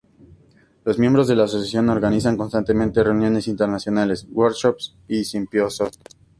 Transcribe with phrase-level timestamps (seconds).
[0.83, 5.91] Los miembros de la asociación organizan constantemente reuniones internacionales, workshops y simposios.